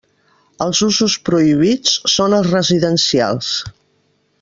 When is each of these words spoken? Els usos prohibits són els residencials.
Els 0.65 0.79
usos 0.87 1.17
prohibits 1.29 1.93
són 2.15 2.37
els 2.41 2.51
residencials. 2.59 3.55